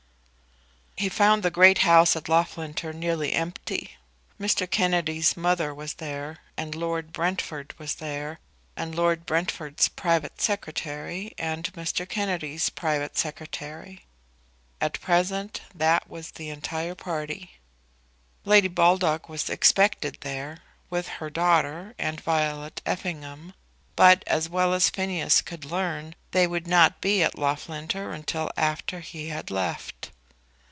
[0.97, 3.97] He found the great house at Loughlinter nearly empty.
[4.39, 4.69] Mr.
[4.69, 8.39] Kennedy's mother was there, and Lord Brentford was there,
[8.75, 12.07] and Lord Brentford's private secretary, and Mr.
[12.07, 14.05] Kennedy's private secretary.
[14.79, 17.53] At present that was the entire party.
[18.45, 20.59] Lady Baldock was expected there,
[20.91, 23.55] with her daughter and Violet Effingham;
[23.95, 28.99] but, as well as Phineas could learn, they would not be at Loughlinter until after
[28.99, 30.11] he had left it.